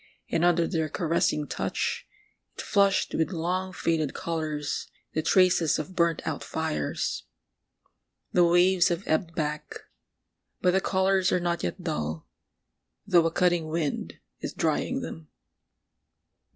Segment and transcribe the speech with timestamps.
[0.31, 2.07] and under their caressing touch
[2.55, 7.25] it flushed with long faded colours, the traces of burnt out fires!
[8.31, 9.75] The waves have ebbed back...
[10.59, 12.27] but the colours are not yet dull,
[13.05, 15.27] though a cutting wind is drying them.